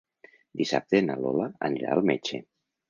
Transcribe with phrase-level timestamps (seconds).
[0.61, 2.45] Dissabte na Lola anirà al metge.